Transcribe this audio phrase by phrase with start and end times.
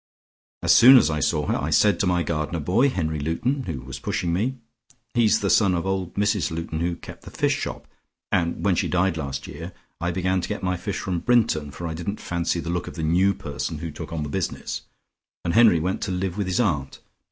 [0.63, 3.81] As soon as I saw her I said to my gardener boy, Henry Luton, who
[3.81, 4.55] was pushing me
[5.13, 7.85] he's the son of old Mrs Luton who kept the fish shop,
[8.31, 11.85] and when she died last year, I began to get my fish from Brinton, for
[11.85, 14.81] I didn't fancy the look of the new person who took on the business,
[15.45, 16.97] and Henry went to live with his aunt.